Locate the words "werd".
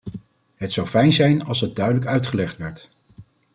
2.57-2.89